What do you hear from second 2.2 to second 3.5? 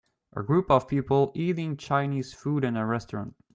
food in a restaurant.